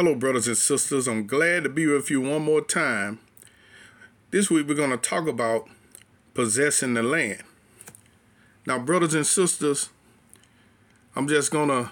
[0.00, 1.08] Hello, brothers and sisters.
[1.08, 3.18] I'm glad to be with you one more time.
[4.30, 5.68] This week, we're going to talk about
[6.34, 7.42] possessing the land.
[8.64, 9.88] Now, brothers and sisters,
[11.16, 11.90] I'm just going to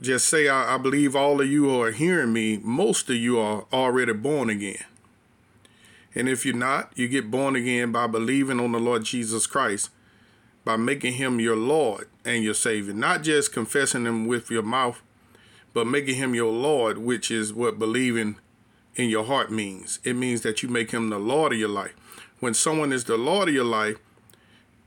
[0.00, 3.38] just say I, I, believe all of you who are hearing me, most of you
[3.38, 4.82] are already born again.
[6.14, 9.90] And if you're not, you get born again by believing on the Lord Jesus Christ,
[10.64, 15.02] by making him your Lord and your Savior, not just confessing him with your mouth
[15.76, 18.36] but making him your Lord, which is what believing
[18.94, 19.98] in your heart means.
[20.04, 21.92] It means that you make him the Lord of your life.
[22.40, 23.98] When someone is the Lord of your life,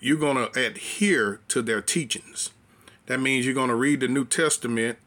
[0.00, 2.50] you're going to adhere to their teachings.
[3.06, 4.98] That means you're going to read the New Testament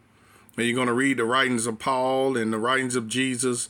[0.56, 3.68] and you're going to read the writings of Paul and the writings of Jesus.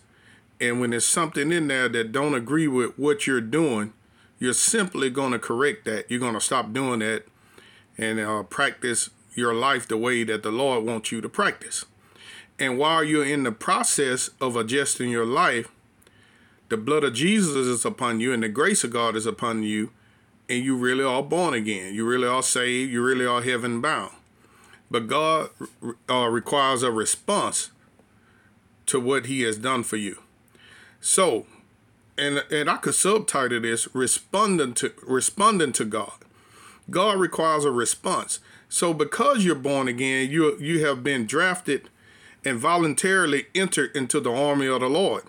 [0.62, 3.94] And when there's something in there that don't agree with what you're doing,
[4.38, 6.12] you're simply going to correct that.
[6.12, 7.24] You're going to stop doing that
[7.98, 11.84] and uh, practice your life the way that the Lord wants you to practice.
[12.58, 15.70] And while you're in the process of adjusting your life,
[16.70, 19.92] the blood of Jesus is upon you and the grace of God is upon you,
[20.50, 21.94] and you really are born again.
[21.94, 22.92] You really are saved.
[22.92, 24.14] You really are heaven bound.
[24.90, 25.50] But God
[26.10, 27.72] uh, requires a response
[28.86, 30.20] to what He has done for you.
[31.02, 31.46] So,
[32.18, 36.14] and and I could subtitle this responding to responding to God.
[36.90, 38.40] God requires a response.
[38.70, 41.90] So because you're born again, you you have been drafted
[42.46, 45.24] and voluntarily enter into the army of the Lord.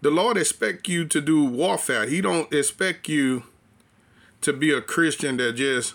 [0.00, 2.06] The Lord expect you to do warfare.
[2.06, 3.42] He don't expect you
[4.42, 5.94] to be a Christian that just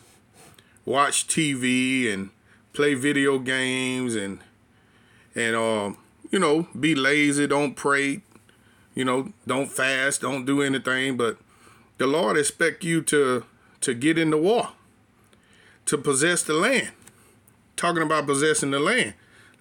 [0.86, 2.30] watch TV and
[2.74, 4.40] play video games and
[5.34, 5.98] and um
[6.32, 8.22] you know be lazy, don't pray,
[8.94, 11.16] you know don't fast, don't do anything.
[11.16, 11.38] But
[11.98, 13.46] the Lord expect you to
[13.80, 14.70] to get in the war,
[15.86, 16.92] to possess the land.
[17.78, 19.14] Talking about possessing the land.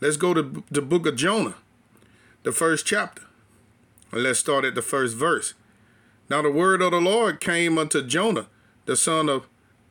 [0.03, 1.55] Let's go to the book of Jonah,
[2.42, 3.22] the first chapter.
[4.11, 5.55] And let's start at the first verse.
[6.28, 8.48] Now the word of the Lord came unto Jonah,
[8.85, 9.46] the son of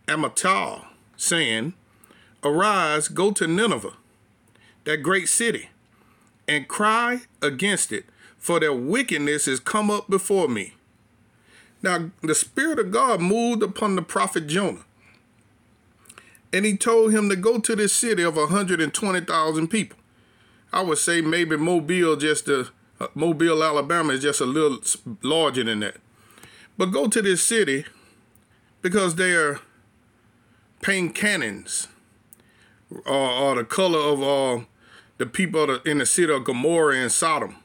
[0.10, 0.86] Amittai,
[1.16, 1.76] saying,
[2.44, 3.94] Arise, go to Nineveh,
[4.84, 5.70] that great city,
[6.46, 8.04] and cry against it,
[8.38, 10.74] for their wickedness is come up before me.
[11.82, 14.84] Now the Spirit of God moved upon the prophet Jonah,
[16.52, 20.00] and he told him to go to this city of 120,000 people
[20.74, 22.70] I would say maybe Mobile, just a
[23.16, 24.80] Mobile, Alabama, is just a little
[25.22, 25.98] larger than that.
[26.78, 27.86] But go to this city
[28.82, 29.60] because they are
[30.82, 31.88] paint cannons,
[33.06, 34.66] or, or the color of uh,
[35.18, 37.56] the people in the city of Gomorrah and Sodom.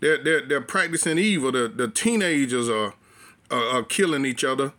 [0.00, 1.52] They're, they're, they're practicing evil.
[1.52, 2.94] The, the teenagers are,
[3.50, 4.72] are, are killing each other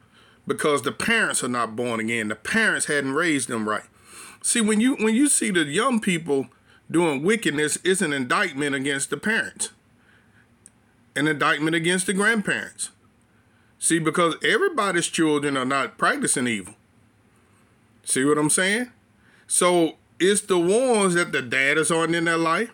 [0.47, 2.29] because the parents are not born again.
[2.29, 3.83] The parents hadn't raised them right.
[4.41, 6.47] See, when you when you see the young people
[6.89, 9.71] doing wickedness is an indictment against the parents,
[11.15, 12.89] an indictment against the grandparents.
[13.77, 16.73] See, because everybody's children are not practicing evil.
[18.03, 18.91] See what I'm saying?
[19.47, 22.71] So it's the ones that the daddies aren't in their life,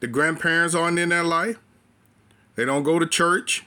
[0.00, 1.58] the grandparents aren't in their life,
[2.56, 3.64] they don't go to church.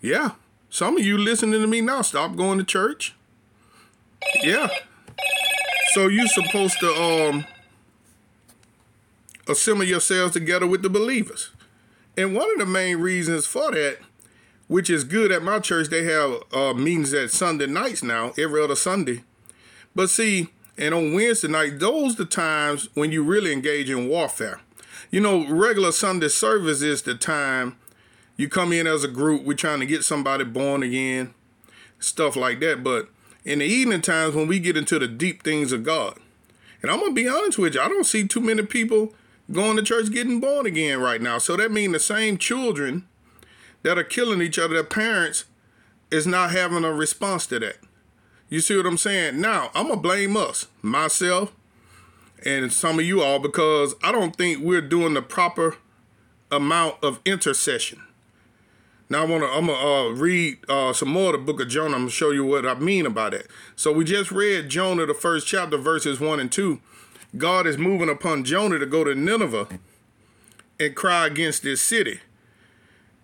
[0.00, 0.32] Yeah.
[0.70, 3.14] Some of you listening to me now, stop going to church.
[4.42, 4.68] Yeah.
[5.94, 7.46] So you're supposed to um
[9.48, 11.50] assemble yourselves together with the believers.
[12.16, 13.98] And one of the main reasons for that,
[14.68, 18.62] which is good at my church, they have uh, meetings at Sunday nights now, every
[18.62, 19.22] other Sunday.
[19.94, 20.48] But see,
[20.78, 24.60] and on Wednesday night, those the times when you really engage in warfare.
[25.10, 27.76] You know, regular Sunday service is the time
[28.36, 31.32] you come in as a group, we're trying to get somebody born again,
[31.98, 32.84] stuff like that.
[32.84, 33.08] But
[33.44, 36.18] in the evening times when we get into the deep things of God,
[36.82, 39.14] and I'm gonna be honest with you, I don't see too many people
[39.50, 41.38] going to church getting born again right now.
[41.38, 43.06] So that means the same children
[43.82, 45.44] that are killing each other, their parents
[46.10, 47.76] is not having a response to that.
[48.48, 49.40] You see what I'm saying?
[49.40, 51.52] Now, I'm going to blame us, myself,
[52.44, 55.76] and some of you all, because I don't think we're doing the proper
[56.50, 58.02] amount of intercession.
[59.08, 61.68] Now I want to I'm gonna uh, read uh, some more of the book of
[61.68, 61.94] Jonah.
[61.94, 63.46] I'm gonna show you what I mean about it.
[63.76, 66.80] So we just read Jonah, the first chapter, verses one and two.
[67.38, 69.68] God is moving upon Jonah to go to Nineveh
[70.78, 72.20] and cry against this city.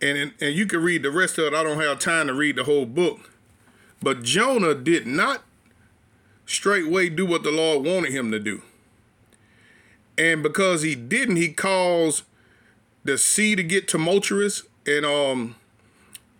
[0.00, 1.54] And, and you can read the rest of it.
[1.54, 3.30] I don't have time to read the whole book.
[4.02, 5.44] But Jonah did not
[6.44, 8.62] straightway do what the Lord wanted him to do.
[10.18, 12.24] And because he didn't, he caused
[13.04, 15.56] the sea to get tumultuous and um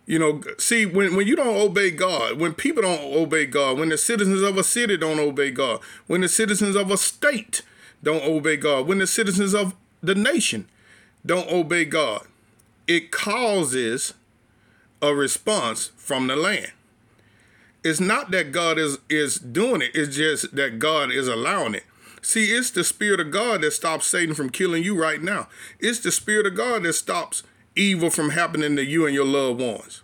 [0.05, 3.89] you know, see, when, when you don't obey God, when people don't obey God, when
[3.89, 7.61] the citizens of a city don't obey God, when the citizens of a state
[8.01, 10.67] don't obey God, when the citizens of the nation
[11.25, 12.27] don't obey God,
[12.87, 14.13] it causes
[15.01, 16.71] a response from the land.
[17.83, 21.83] It's not that God is is doing it, it's just that God is allowing it.
[22.21, 25.49] See, it's the spirit of God that stops Satan from killing you right now.
[25.79, 27.43] It's the spirit of God that stops
[27.75, 30.03] evil from happening to you and your loved ones.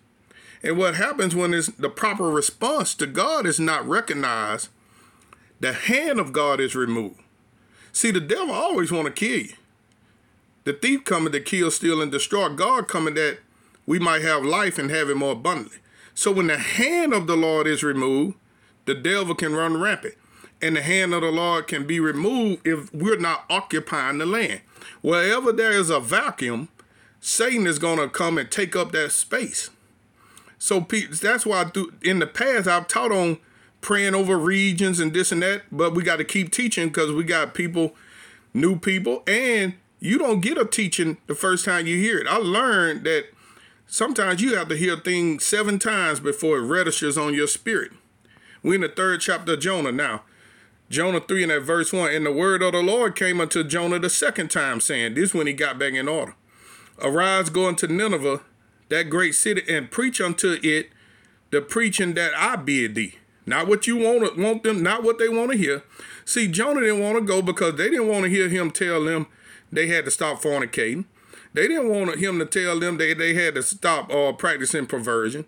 [0.61, 4.69] And what happens when the proper response to God is not recognized,
[5.59, 7.19] the hand of God is removed.
[7.91, 9.53] See, the devil always want to kill you.
[10.65, 12.49] The thief coming to kill, steal, and destroy.
[12.49, 13.39] God coming that
[13.85, 15.79] we might have life and have it more abundantly.
[16.13, 18.37] So when the hand of the Lord is removed,
[18.85, 20.15] the devil can run rampant.
[20.61, 24.61] And the hand of the Lord can be removed if we're not occupying the land.
[25.01, 26.67] Wherever there is a vacuum,
[27.19, 29.69] Satan is going to come and take up that space.
[30.57, 30.85] So
[31.21, 31.71] that's why
[32.03, 33.37] in the past I've taught on
[33.81, 37.23] praying over regions and this and that, but we got to keep teaching because we
[37.23, 37.95] got people,
[38.53, 42.27] new people, and you don't get a teaching the first time you hear it.
[42.27, 43.25] I learned that
[43.87, 47.91] sometimes you have to hear things seven times before it registers on your spirit.
[48.63, 50.23] We're in the third chapter of Jonah now.
[50.89, 53.99] Jonah 3 and at verse 1, and the word of the Lord came unto Jonah
[53.99, 56.33] the second time, saying, This when he got back in order.
[57.01, 58.41] Arise, go unto Nineveh,
[58.89, 60.89] that great city, and preach unto it
[61.51, 63.15] the preaching that I bid thee.
[63.45, 65.83] Not what you want want them, not what they want to hear.
[66.23, 69.27] See, Jonah didn't want to go because they didn't want to hear him tell them
[69.71, 71.05] they had to stop fornicating.
[71.53, 75.45] They didn't want him to tell them they, they had to stop uh, practicing perversion.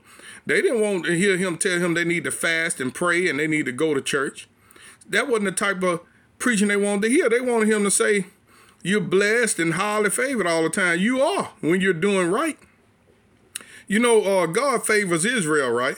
[0.47, 3.39] They didn't want to hear him tell him they need to fast and pray and
[3.39, 4.47] they need to go to church.
[5.07, 6.01] That wasn't the type of
[6.39, 7.29] preaching they wanted to hear.
[7.29, 8.25] They wanted him to say,
[8.83, 10.99] You're blessed and highly favored all the time.
[10.99, 12.57] You are when you're doing right.
[13.87, 15.97] You know, uh, God favors Israel, right?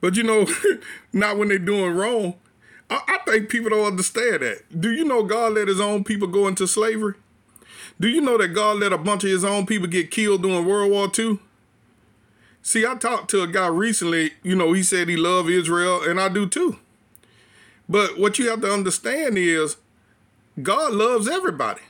[0.00, 0.46] But you know,
[1.12, 2.34] not when they're doing wrong.
[2.90, 4.80] I, I think people don't understand that.
[4.80, 7.14] Do you know God let his own people go into slavery?
[7.98, 10.66] Do you know that God let a bunch of his own people get killed during
[10.66, 11.38] World War II?
[12.62, 16.20] See, I talked to a guy recently, you know, he said he loved Israel, and
[16.20, 16.78] I do too.
[17.88, 19.76] But what you have to understand is
[20.62, 21.82] God loves everybody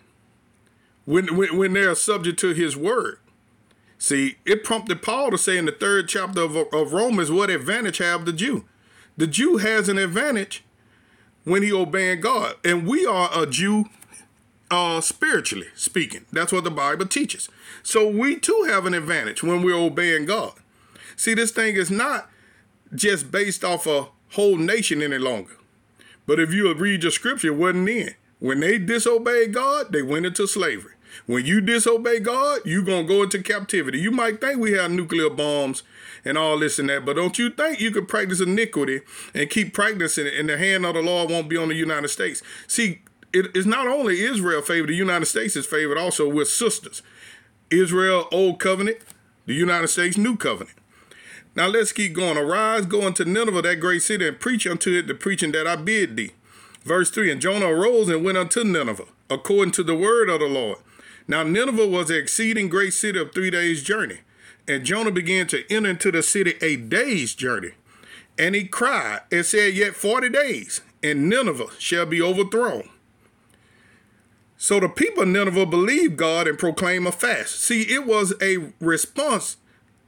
[1.04, 3.18] when, when, when they're subject to his word.
[3.98, 7.98] See, it prompted Paul to say in the third chapter of, of Romans, what advantage
[7.98, 8.64] have the Jew?
[9.16, 10.64] The Jew has an advantage
[11.44, 12.56] when he obeying God.
[12.64, 13.86] And we are a Jew
[14.70, 16.26] uh, spiritually speaking.
[16.32, 17.48] That's what the Bible teaches.
[17.82, 20.52] So we too have an advantage when we're obeying God.
[21.14, 22.28] See, this thing is not
[22.94, 25.56] just based off a whole nation any longer.
[26.26, 28.14] But if you read your scripture, it wasn't in.
[28.38, 30.92] When they disobeyed God, they went into slavery.
[31.26, 33.98] When you disobey God, you're going to go into captivity.
[33.98, 35.82] You might think we have nuclear bombs
[36.24, 39.00] and all this and that, but don't you think you could practice iniquity
[39.32, 42.08] and keep practicing it and the hand of the Lord won't be on the United
[42.08, 42.42] States?
[42.66, 43.00] See,
[43.32, 47.02] it is not only Israel favored, the United States is favored also with sisters.
[47.70, 48.98] Israel, Old Covenant,
[49.46, 50.76] the United States, New Covenant.
[51.54, 52.36] Now let's keep going.
[52.36, 55.76] Arise, go unto Nineveh, that great city, and preach unto it the preaching that I
[55.76, 56.32] bid thee.
[56.86, 60.46] Verse 3 And Jonah arose and went unto Nineveh, according to the word of the
[60.46, 60.78] Lord.
[61.26, 64.20] Now Nineveh was an exceeding great city of three days' journey.
[64.68, 67.72] And Jonah began to enter into the city a day's journey.
[68.38, 72.88] And he cried and said, Yet forty days, and Nineveh shall be overthrown.
[74.56, 77.60] So the people of Nineveh believed God and proclaimed a fast.
[77.60, 79.56] See, it was a response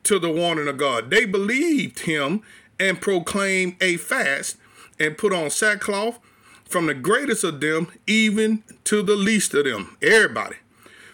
[0.05, 1.11] to the warning of God.
[1.11, 2.43] They believed him
[2.79, 4.57] and proclaimed a fast
[5.01, 6.21] and put on sackcloth
[6.69, 9.97] from the greatest of them even to the least of them.
[10.03, 10.57] Everybody.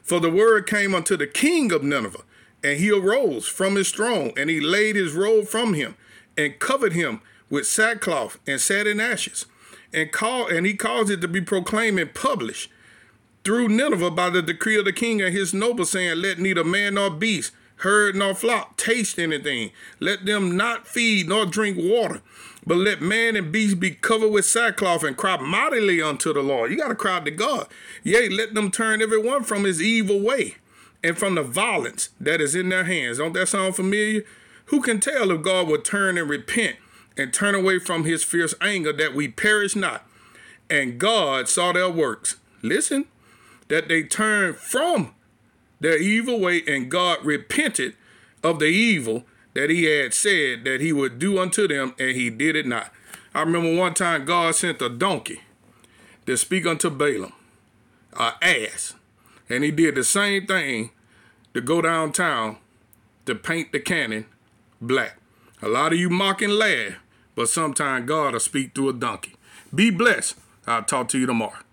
[0.02, 2.24] For the word came unto the king of Nineveh,
[2.62, 5.96] and he arose from his throne, and he laid his robe from him,
[6.36, 9.46] and covered him with sackcloth, and sat in ashes,
[9.92, 12.70] and called, and he caused it to be proclaimed and published
[13.44, 16.94] through Nineveh by the decree of the king and his nobles, saying, Let neither man
[16.94, 19.70] nor beast, herd nor flock taste anything.
[20.00, 22.22] Let them not feed nor drink water.
[22.66, 26.70] But let man and beast be covered with sackcloth and cry mightily unto the Lord.
[26.70, 27.68] You got to cry to God.
[28.02, 30.56] Yea, let them turn every one from his evil way
[31.02, 33.18] and from the violence that is in their hands.
[33.18, 34.22] Don't that sound familiar?
[34.66, 36.76] Who can tell if God will turn and repent
[37.18, 40.06] and turn away from his fierce anger that we perish not?
[40.70, 42.36] And God saw their works.
[42.62, 43.04] Listen,
[43.68, 45.14] that they turned from
[45.80, 47.94] their evil way and God repented
[48.42, 52.28] of the evil that he had said that he would do unto them, and he
[52.28, 52.92] did it not.
[53.34, 55.40] I remember one time God sent a donkey
[56.26, 57.32] to speak unto Balaam,
[58.18, 58.94] an ass,
[59.48, 60.90] and he did the same thing
[61.52, 62.58] to go downtown
[63.26, 64.26] to paint the cannon
[64.80, 65.18] black.
[65.62, 66.94] A lot of you mock and laugh,
[67.34, 69.34] but sometimes God will speak through a donkey.
[69.74, 70.36] Be blessed.
[70.66, 71.63] I'll talk to you tomorrow.